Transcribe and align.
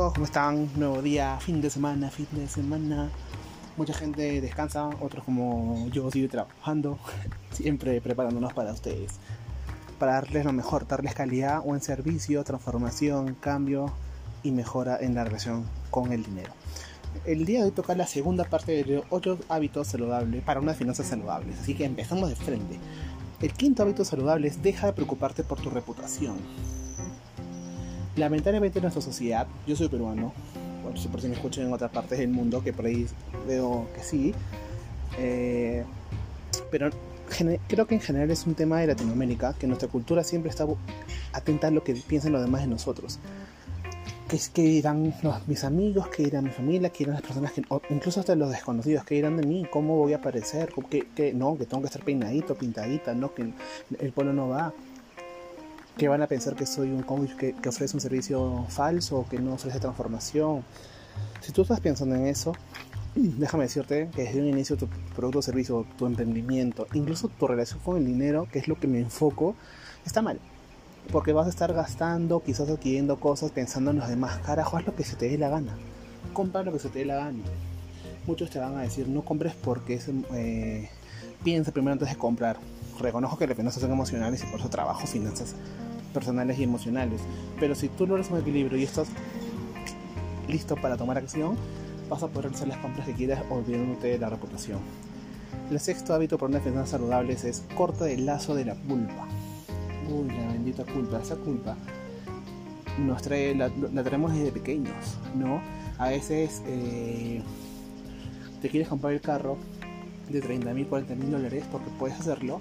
chicos, 0.00 0.14
¿cómo 0.14 0.24
están? 0.24 0.70
Nuevo 0.76 1.02
día, 1.02 1.36
fin 1.40 1.60
de 1.60 1.68
semana, 1.68 2.08
fin 2.08 2.26
de 2.32 2.48
semana. 2.48 3.10
Mucha 3.76 3.92
gente 3.92 4.40
descansa, 4.40 4.88
otros 4.98 5.24
como 5.24 5.88
yo 5.90 6.10
sigo 6.10 6.26
trabajando, 6.26 6.98
siempre 7.52 8.00
preparándonos 8.00 8.54
para 8.54 8.72
ustedes. 8.72 9.12
Para 9.98 10.12
darles 10.12 10.46
lo 10.46 10.54
mejor, 10.54 10.88
darles 10.88 11.12
calidad, 11.14 11.62
buen 11.62 11.82
servicio, 11.82 12.42
transformación, 12.44 13.34
cambio 13.34 13.92
y 14.42 14.52
mejora 14.52 14.96
en 14.98 15.14
la 15.14 15.24
relación 15.24 15.66
con 15.90 16.12
el 16.12 16.24
dinero. 16.24 16.52
El 17.26 17.44
día 17.44 17.58
de 17.58 17.66
hoy 17.66 17.72
toca 17.72 17.94
la 17.94 18.06
segunda 18.06 18.44
parte 18.44 18.82
de 18.82 19.02
8 19.10 19.38
hábitos 19.50 19.88
saludables 19.88 20.42
para 20.42 20.60
unas 20.60 20.78
finanzas 20.78 21.08
saludables, 21.08 21.58
así 21.60 21.74
que 21.74 21.84
empezamos 21.84 22.30
de 22.30 22.36
frente. 22.36 22.78
El 23.42 23.52
quinto 23.52 23.82
hábito 23.82 24.06
saludable 24.06 24.48
es 24.48 24.62
deja 24.62 24.86
de 24.86 24.92
preocuparte 24.94 25.44
por 25.44 25.60
tu 25.60 25.68
reputación 25.68 26.38
lamentablemente 28.16 28.78
en 28.78 28.82
nuestra 28.82 29.02
sociedad, 29.02 29.46
yo 29.66 29.76
soy 29.76 29.88
peruano, 29.88 30.32
si, 30.96 31.08
por 31.08 31.20
si 31.20 31.28
me 31.28 31.34
escuchan 31.34 31.66
en 31.66 31.72
otras 31.72 31.90
partes 31.90 32.18
del 32.18 32.28
mundo, 32.28 32.62
que 32.62 32.72
por 32.72 32.86
ahí 32.86 33.06
veo 33.46 33.86
que 33.94 34.02
sí, 34.02 34.34
eh, 35.18 35.84
pero 36.70 36.90
creo 37.68 37.86
que 37.86 37.94
en 37.94 38.00
general 38.00 38.30
es 38.30 38.46
un 38.46 38.54
tema 38.54 38.80
de 38.80 38.88
Latinoamérica, 38.88 39.54
que 39.54 39.66
nuestra 39.66 39.88
cultura 39.88 40.24
siempre 40.24 40.50
está 40.50 40.66
atenta 41.32 41.68
a 41.68 41.70
lo 41.70 41.84
que 41.84 41.94
piensan 41.94 42.32
los 42.32 42.42
demás 42.42 42.62
de 42.62 42.68
nosotros. 42.68 43.18
Que 44.54 44.62
dirán 44.62 45.12
mis 45.48 45.64
amigos, 45.64 46.06
que 46.06 46.22
dirán 46.22 46.44
mi 46.44 46.50
familia, 46.50 46.90
que 46.90 46.98
dirán 46.98 47.14
las 47.14 47.22
personas 47.22 47.50
que, 47.50 47.64
incluso 47.90 48.20
hasta 48.20 48.36
los 48.36 48.50
desconocidos, 48.50 49.04
que 49.04 49.16
dirán 49.16 49.36
de 49.36 49.44
mí, 49.44 49.66
cómo 49.68 49.96
voy 49.96 50.12
a 50.12 50.18
aparecer, 50.18 50.72
que, 50.88 51.08
que 51.16 51.34
no, 51.34 51.58
que 51.58 51.66
tengo 51.66 51.82
que 51.82 51.86
estar 51.86 52.04
peinadito, 52.04 52.54
pintadita, 52.54 53.12
no, 53.12 53.34
que 53.34 53.52
el 53.98 54.12
pueblo 54.12 54.32
no 54.32 54.48
va 54.48 54.72
que 56.00 56.08
van 56.08 56.22
a 56.22 56.26
pensar 56.26 56.56
que 56.56 56.64
soy 56.64 56.88
un 56.88 57.02
coach 57.02 57.32
que, 57.34 57.54
ofrece 57.68 57.94
un 57.94 58.00
servicio 58.00 58.64
falso, 58.70 59.26
que 59.28 59.38
no 59.38 59.52
ofrece 59.52 59.80
transformación. 59.80 60.64
Si 61.42 61.52
tú 61.52 61.60
estás 61.60 61.78
pensando 61.80 62.14
en 62.14 62.24
eso, 62.26 62.54
déjame 63.14 63.64
decirte 63.64 64.08
que 64.16 64.22
desde 64.22 64.40
un 64.40 64.48
inicio 64.48 64.78
tu 64.78 64.88
producto 65.14 65.40
o 65.40 65.42
servicio, 65.42 65.84
tu 65.98 66.06
emprendimiento, 66.06 66.86
incluso 66.94 67.28
tu 67.28 67.46
relación 67.46 67.80
con 67.80 67.98
el 67.98 68.06
dinero, 68.06 68.48
que 68.50 68.60
es 68.60 68.66
lo 68.66 68.80
que 68.80 68.88
me 68.88 68.98
enfoco, 68.98 69.54
está 70.06 70.22
mal. 70.22 70.40
Porque 71.12 71.34
vas 71.34 71.46
a 71.46 71.50
estar 71.50 71.70
gastando, 71.74 72.42
quizás 72.42 72.70
adquiriendo 72.70 73.20
cosas, 73.20 73.50
pensando 73.50 73.90
en 73.90 73.98
los 73.98 74.08
demás. 74.08 74.38
Carajo, 74.38 74.78
haz 74.78 74.86
lo 74.86 74.96
que 74.96 75.04
se 75.04 75.16
te 75.16 75.28
dé 75.28 75.36
la 75.36 75.50
gana. 75.50 75.76
Compra 76.32 76.62
lo 76.62 76.72
que 76.72 76.78
se 76.78 76.88
te 76.88 77.00
dé 77.00 77.04
la 77.04 77.16
gana. 77.16 77.44
Muchos 78.26 78.48
te 78.48 78.58
van 78.58 78.74
a 78.78 78.80
decir, 78.80 79.06
no 79.06 79.20
compres 79.20 79.52
porque 79.52 80.00
eh, 80.32 80.88
piensa 81.44 81.72
primero 81.72 81.92
antes 81.92 82.08
de 82.08 82.16
comprar. 82.16 82.56
Reconozco 82.98 83.36
que 83.36 83.46
las 83.46 83.56
finanzas 83.56 83.82
son 83.82 83.92
emocionales 83.92 84.42
y 84.42 84.46
por 84.46 84.60
eso 84.60 84.70
trabajo 84.70 85.06
finanzas 85.06 85.54
personales 86.12 86.58
y 86.58 86.64
emocionales. 86.64 87.20
Pero 87.58 87.74
si 87.74 87.88
tú 87.88 88.06
logras 88.06 88.30
un 88.30 88.38
equilibrio 88.38 88.78
y 88.78 88.84
estás 88.84 89.08
listo 90.48 90.76
para 90.76 90.96
tomar 90.96 91.18
acción, 91.18 91.56
vas 92.08 92.22
a 92.22 92.28
poder 92.28 92.50
hacer 92.50 92.68
las 92.68 92.78
compras 92.78 93.06
que 93.06 93.14
quieras 93.14 93.42
olvidándote 93.50 94.08
de 94.08 94.18
la 94.18 94.28
reputación. 94.28 94.80
El 95.70 95.78
sexto 95.78 96.14
hábito 96.14 96.36
para 96.36 96.50
una 96.50 96.60
finanzas 96.60 96.90
saludables 96.90 97.44
es 97.44 97.62
corta 97.76 98.10
el 98.10 98.26
lazo 98.26 98.54
de 98.54 98.64
la 98.64 98.74
culpa. 98.74 99.28
Uy, 100.10 100.28
la 100.28 100.52
bendita 100.52 100.84
culpa, 100.84 101.20
esa 101.20 101.36
culpa 101.36 101.76
nos 102.98 103.22
trae, 103.22 103.54
la, 103.54 103.70
traemos 104.02 104.32
desde 104.32 104.52
pequeños, 104.52 105.16
¿no? 105.34 105.62
A 105.98 106.08
veces 106.08 106.62
eh, 106.66 107.42
te 108.60 108.68
quieres 108.68 108.88
comprar 108.88 109.12
el 109.12 109.20
carro 109.20 109.56
de 110.28 110.40
30 110.40 110.72
mil, 110.74 110.86
40 110.86 111.14
mil 111.14 111.30
dólares 111.30 111.64
porque 111.70 111.90
puedes 111.98 112.18
hacerlo, 112.18 112.60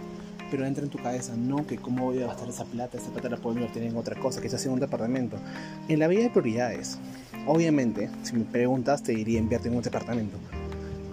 pero 0.50 0.66
entra 0.66 0.84
en 0.84 0.90
tu 0.90 0.98
cabeza, 0.98 1.36
no, 1.36 1.66
que 1.66 1.78
cómo 1.78 2.06
voy 2.06 2.22
a 2.22 2.28
gastar 2.28 2.50
esa 2.50 2.66
plata, 2.66 2.98
esa 2.98 3.10
plata 3.12 3.30
la 3.30 3.38
puedo 3.38 3.56
invertir 3.56 3.84
en 3.84 3.96
otra 3.96 4.20
cosa, 4.20 4.42
quizás 4.42 4.66
en 4.66 4.72
un 4.74 4.80
departamento. 4.80 5.38
En 5.88 6.00
la 6.00 6.08
vida 6.08 6.24
hay 6.24 6.30
prioridades. 6.30 6.98
Obviamente, 7.48 8.10
si 8.24 8.34
me 8.34 8.46
preguntas, 8.46 9.04
te 9.04 9.14
diría 9.14 9.40
invierte 9.40 9.70
en 9.70 9.76
un 9.76 9.82
departamento 9.82 10.38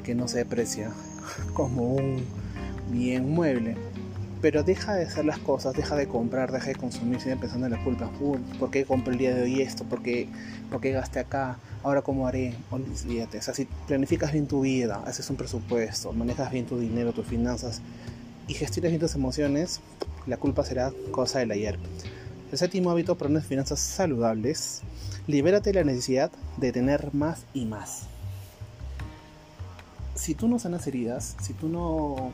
que 0.04 0.14
no 0.14 0.28
se 0.28 0.38
deprecia 0.38 0.90
como 1.54 1.94
un 1.94 2.24
bien 2.90 3.30
mueble. 3.30 3.76
Pero 4.42 4.62
deja 4.62 4.94
de 4.94 5.04
hacer 5.04 5.24
las 5.24 5.38
cosas, 5.38 5.74
deja 5.74 5.96
de 5.96 6.06
comprar, 6.06 6.52
deja 6.52 6.68
de 6.68 6.74
consumir, 6.74 7.20
sigue 7.20 7.36
pensando 7.36 7.66
en 7.66 7.72
la 7.72 7.82
culpa. 7.82 8.10
¿Por 8.58 8.70
qué 8.70 8.84
compré 8.84 9.14
el 9.14 9.18
día 9.18 9.34
de 9.34 9.42
hoy 9.42 9.62
esto? 9.62 9.84
¿Por 9.84 10.02
qué, 10.02 10.28
¿Por 10.70 10.80
qué 10.80 10.92
gasté 10.92 11.20
acá? 11.20 11.56
¿Ahora 11.82 12.02
cómo 12.02 12.26
haré? 12.26 12.54
Olvídate. 12.70 13.38
O 13.38 13.42
sea, 13.42 13.54
si 13.54 13.64
planificas 13.86 14.32
bien 14.32 14.46
tu 14.46 14.60
vida, 14.60 15.02
haces 15.06 15.28
un 15.30 15.36
presupuesto, 15.36 16.12
manejas 16.12 16.52
bien 16.52 16.66
tu 16.66 16.78
dinero, 16.78 17.12
tus 17.12 17.26
finanzas, 17.26 17.80
y 18.48 18.54
gestiones 18.54 18.92
bien 18.92 19.00
tus 19.00 19.14
emociones, 19.14 19.80
la 20.26 20.36
culpa 20.36 20.64
será 20.64 20.92
cosa 21.10 21.40
del 21.40 21.50
ayer. 21.50 21.78
El 22.52 22.58
séptimo 22.58 22.90
hábito 22.90 23.18
para 23.18 23.30
unas 23.30 23.46
finanzas 23.46 23.80
saludables, 23.80 24.82
libérate 25.26 25.72
de 25.72 25.80
la 25.80 25.84
necesidad 25.84 26.30
de 26.56 26.72
tener 26.72 27.12
más 27.12 27.44
y 27.52 27.64
más. 27.64 28.04
Si 30.14 30.34
tú 30.34 30.48
no 30.48 30.58
sanas 30.58 30.86
heridas, 30.86 31.36
si 31.42 31.52
tú 31.52 31.68
no 31.68 32.32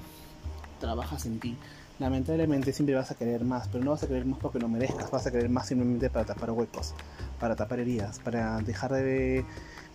trabajas 0.81 1.27
en 1.27 1.41
ti, 1.41 1.57
lamentablemente 1.99 2.73
siempre 2.73 2.95
vas 2.95 3.11
a 3.11 3.15
querer 3.15 3.45
más, 3.45 3.69
pero 3.69 3.83
no 3.85 3.93
vas 3.93 4.03
a 4.03 4.07
querer 4.07 4.27
más 4.27 4.39
porque 4.39 4.59
no 4.59 4.69
merezcas, 4.69 5.11
vas 5.11 5.27
a 5.27 5.31
querer 5.31 5.49
más 5.49 5.69
simplemente 5.69 6.11
para 6.11 6.27
tapar 6.27 6.51
huecos, 6.51 6.95
para 7.41 7.57
tapar 7.57 7.81
heridas, 7.81 8.19
para 8.19 8.59
dejar 8.59 8.93
de, 8.93 9.45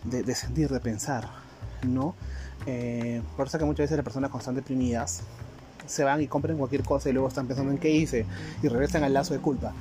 de, 0.04 0.34
sentir, 0.34 0.68
de 0.68 0.80
pensar, 0.80 1.28
¿no? 1.86 2.14
Eh, 2.66 3.22
por 3.36 3.46
eso 3.46 3.58
que 3.58 3.64
muchas 3.64 3.84
veces 3.84 3.96
las 3.96 4.04
personas 4.04 4.34
están 4.34 4.56
deprimidas 4.56 5.22
se 5.88 6.04
van 6.04 6.22
y 6.22 6.26
compran 6.26 6.56
cualquier 6.56 6.82
cosa 6.82 7.10
y 7.10 7.12
luego 7.12 7.28
están 7.28 7.46
pensando 7.46 7.72
en 7.72 7.78
qué 7.78 7.90
hice 7.90 8.26
y 8.62 8.68
regresan 8.68 9.04
al 9.04 9.12
lazo 9.12 9.34
de 9.34 9.40
culpa. 9.40 9.72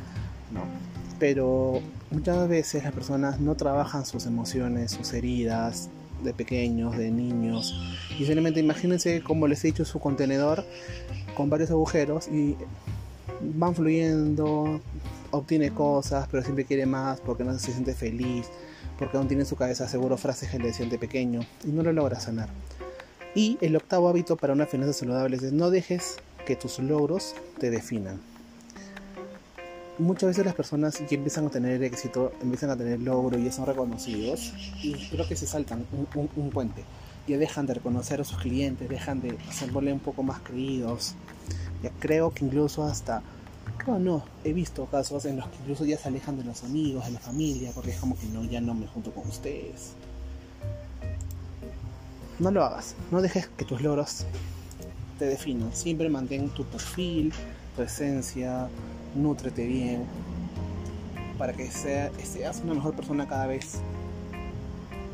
No. 0.52 0.62
Pero 1.20 1.82
muchas 2.12 2.48
veces 2.48 2.84
las 2.84 2.94
personas 2.94 3.40
no 3.40 3.56
trabajan 3.56 4.06
sus 4.06 4.26
emociones, 4.26 4.92
sus 4.92 5.14
heridas 5.14 5.90
de 6.24 6.34
pequeños, 6.34 6.98
de 6.98 7.12
niños. 7.12 7.76
Y 8.20 8.26
simplemente 8.26 8.60
imagínense, 8.60 9.22
como 9.22 9.48
les 9.48 9.64
he 9.64 9.68
dicho, 9.68 9.86
su 9.86 10.00
contenedor 10.00 10.64
con 11.36 11.50
varios 11.50 11.70
agujeros 11.70 12.28
y 12.28 12.56
van 13.42 13.76
fluyendo, 13.76 14.82
obtiene 15.32 15.72
cosas, 15.72 16.28
pero 16.32 16.44
siempre 16.44 16.66
quiere 16.66 16.86
más 16.86 17.20
porque 17.20 17.44
no 17.44 17.58
se 17.58 17.72
siente 17.72 17.94
feliz, 17.94 18.48
porque 18.98 19.18
aún 19.18 19.28
tiene 19.28 19.44
en 19.44 19.48
su 19.48 19.56
cabeza 19.56 19.88
seguro 19.88 20.18
frases 20.18 20.50
que 20.50 20.60
le 20.60 20.68
decían 20.68 20.90
de 20.90 20.98
pequeño 20.98 21.42
y 21.64 21.70
no 21.70 21.84
lo 21.84 21.94
logra 21.94 22.20
sanar. 22.20 22.50
Y 23.38 23.60
el 23.62 23.76
octavo 23.76 24.10
hábito 24.10 24.36
para 24.36 24.54
una 24.54 24.66
finanza 24.66 24.94
saludable 24.94 25.38
es 25.38 25.54
no 25.54 25.70
dejes 25.70 26.16
que 26.48 26.56
tus 26.56 26.80
logros 26.80 27.36
te 27.60 27.70
definan. 27.70 28.20
Muchas 30.00 30.30
veces 30.30 30.44
las 30.44 30.56
personas 30.56 30.98
que 30.98 31.14
empiezan 31.14 31.46
a 31.46 31.52
tener 31.52 31.84
éxito, 31.84 32.32
empiezan 32.42 32.72
a 32.72 32.76
tener 32.76 33.00
logro 33.00 33.38
y 33.38 33.44
ya 33.44 33.52
son 33.52 33.68
reconocidos 33.68 34.54
y 34.82 34.94
creo 35.10 35.28
que 35.28 35.36
se 35.36 35.46
saltan 35.46 35.86
un, 36.36 36.50
puente. 36.50 36.84
Ya 37.28 37.38
dejan 37.38 37.68
de 37.68 37.76
reconocer 37.76 38.22
a 38.22 38.24
sus 38.24 38.40
clientes, 38.40 38.90
dejan 38.90 39.22
de 39.22 39.38
hacerle 39.48 39.94
un 39.94 40.00
poco 40.00 40.24
más 40.24 40.40
creídos. 40.40 41.14
Ya 41.84 41.92
creo 42.00 42.34
que 42.34 42.44
incluso 42.44 42.86
hasta 42.86 43.22
creo 43.78 44.00
no, 44.00 44.26
he 44.46 44.52
visto 44.52 44.88
casos 44.88 45.26
en 45.26 45.38
los 45.38 45.48
que 45.48 45.58
incluso 45.58 45.86
ya 45.86 46.00
se 46.00 46.08
alejan 46.08 46.40
de 46.40 46.44
los 46.44 46.64
amigos, 46.64 47.06
de 47.06 47.12
la 47.12 47.20
familia, 47.20 47.70
porque 47.76 47.92
es 47.92 48.00
como 48.00 48.18
que 48.18 48.26
no, 48.26 48.44
ya 48.46 48.62
no 48.62 48.74
me 48.74 48.88
junto 48.88 49.12
con 49.12 49.28
ustedes 49.28 49.94
no 52.40 52.52
lo 52.52 52.64
hagas. 52.64 52.96
No 53.12 53.22
dejes 53.22 53.48
que 53.58 53.66
tus 53.66 53.82
logros 53.82 54.26
te 55.20 55.26
definan. 55.26 55.74
Siempre 55.74 56.10
mantén 56.10 56.50
tu 56.50 56.64
perfil, 56.66 57.34
tu 57.76 57.82
esencia, 57.82 58.68
nútrete 59.16 59.66
bien 59.66 60.06
para 61.38 61.54
que 61.54 61.70
seas 61.70 62.62
una 62.64 62.74
mejor 62.74 62.96
persona 62.96 63.28
cada 63.28 63.48
vez 63.48 63.80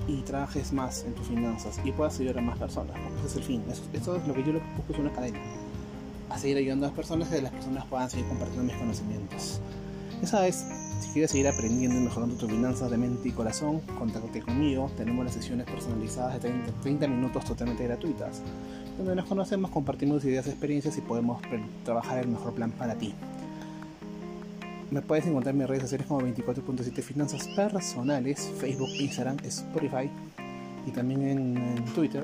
y 0.07 0.21
trabajes 0.21 0.73
más 0.73 1.03
en 1.03 1.13
tus 1.13 1.27
finanzas 1.27 1.79
y 1.83 1.91
puedas 1.91 2.19
ayudar 2.19 2.39
a 2.39 2.41
más 2.41 2.57
personas. 2.57 2.95
Ese 3.19 3.27
es 3.27 3.35
el 3.35 3.43
fin. 3.43 3.63
Eso, 3.93 4.15
es 4.15 4.27
lo 4.27 4.33
que 4.33 4.43
yo 4.43 4.53
busco, 4.53 4.93
es 4.93 4.99
una 4.99 5.11
cadena. 5.11 5.39
A 6.29 6.37
seguir 6.37 6.57
ayudando 6.57 6.85
a 6.85 6.89
las 6.89 6.95
personas 6.95 7.27
que 7.29 7.41
las 7.41 7.51
personas 7.51 7.85
puedan 7.85 8.09
seguir 8.09 8.25
compartiendo 8.27 8.63
mis 8.63 8.75
conocimientos. 8.75 9.59
Esa 10.23 10.47
es 10.47 10.65
si 11.01 11.09
quieres 11.09 11.31
seguir 11.31 11.49
aprendiendo 11.49 11.97
y 11.97 11.99
mejorando 11.99 12.35
tus 12.35 12.49
finanzas 12.49 12.89
de 12.89 12.97
mente 12.97 13.27
y 13.27 13.31
corazón, 13.33 13.81
contáctate 13.99 14.41
conmigo. 14.41 14.89
Tenemos 14.95 15.25
las 15.25 15.33
sesiones 15.33 15.65
personalizadas 15.65 16.41
de 16.41 16.49
30, 16.81 17.07
minutos 17.09 17.43
totalmente 17.43 17.83
gratuitas, 17.83 18.41
donde 18.97 19.17
nos 19.17 19.25
conocemos, 19.25 19.69
compartimos 19.69 20.23
ideas, 20.23 20.47
experiencias 20.47 20.97
y 20.97 21.01
podemos 21.01 21.41
trabajar 21.83 22.19
el 22.19 22.29
mejor 22.29 22.53
plan 22.53 22.71
para 22.71 22.95
ti. 22.95 23.13
Me 24.91 25.01
puedes 25.01 25.25
encontrar 25.25 25.55
en 25.55 25.59
mis 25.59 25.67
redes 25.67 25.83
sociales 25.83 26.07
como 26.07 26.21
24.7 26.21 27.01
Finanzas 27.01 27.45
Personales, 27.49 28.49
Facebook, 28.57 28.91
Instagram, 28.97 29.39
Spotify 29.43 30.09
y 30.87 30.91
también 30.91 31.27
en, 31.27 31.85
Twitter. 31.93 32.23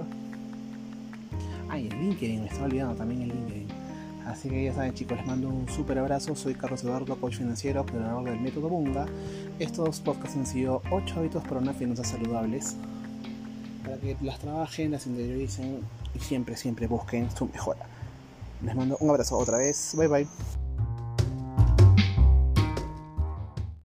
Ay, 1.68 1.90
en 1.92 2.00
LinkedIn, 2.00 2.44
me 2.44 2.48
estaba 2.48 2.68
olvidando 2.68 2.96
también 2.96 3.24
en 3.24 3.28
LinkedIn. 3.28 3.69
Así 4.30 4.48
que 4.48 4.64
ya 4.64 4.74
saben 4.74 4.94
chicos, 4.94 5.18
les 5.18 5.26
mando 5.26 5.50
un 5.50 5.68
súper 5.68 5.98
abrazo. 5.98 6.36
Soy 6.36 6.54
Carlos 6.54 6.84
Eduardo, 6.84 7.20
coach 7.20 7.38
financiero, 7.38 7.84
creador 7.84 8.24
del 8.26 8.40
método 8.40 8.70
Bunga. 8.70 9.08
Estos 9.58 10.00
podcasts 10.02 10.38
han 10.38 10.46
sido 10.46 10.84
8 10.92 11.16
hábitos 11.18 11.44
para 11.44 11.58
unas 11.58 11.76
finanzas 11.76 12.10
saludables. 12.10 12.76
Para 13.84 13.98
que 13.98 14.16
las 14.22 14.38
trabajen, 14.38 14.92
las 14.92 15.08
interioricen 15.08 15.80
y 16.14 16.20
siempre, 16.20 16.56
siempre 16.56 16.86
busquen 16.86 17.32
su 17.32 17.48
mejora. 17.48 17.88
Les 18.64 18.76
mando 18.76 18.98
un 19.00 19.10
abrazo 19.10 19.36
otra 19.36 19.58
vez. 19.58 19.96
Bye 19.98 20.08
bye. 20.08 20.28